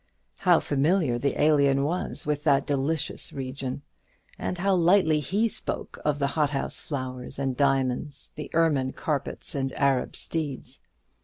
[0.39, 3.83] How familiar the Alien was with that delicious region;
[4.39, 9.71] and how lightly he spoke of the hothouse flowers and diamonds, the ermine carpets and
[9.73, 10.79] Arab steeds!